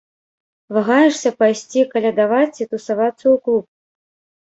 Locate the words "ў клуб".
3.35-3.65